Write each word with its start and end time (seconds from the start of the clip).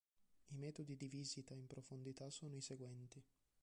I 0.47 0.55
metodi 0.57 0.95
di 0.97 1.07
visita 1.07 1.53
in 1.53 1.67
profondità 1.67 2.27
sono 2.31 2.55
i 2.55 2.61
seguenti. 2.61 3.23